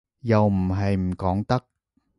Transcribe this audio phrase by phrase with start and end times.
[0.21, 1.63] 又唔係唔講得